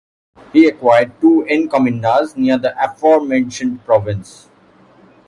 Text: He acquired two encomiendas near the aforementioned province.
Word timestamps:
He 0.51 0.67
acquired 0.67 1.21
two 1.21 1.45
encomiendas 1.47 2.35
near 2.35 2.57
the 2.57 2.73
aforementioned 2.83 3.85
province. 3.85 4.49